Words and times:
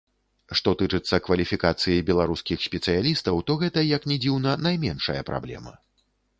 Што 0.59 0.71
тычыцца 0.79 1.19
кваліфікацыі 1.27 2.05
беларускіх 2.09 2.65
спецыялістаў, 2.67 3.35
то 3.51 3.61
гэта, 3.65 3.87
як 3.95 4.09
ні 4.13 4.21
дзіўна, 4.27 4.59
найменшая 4.65 5.21
праблема. 5.33 5.79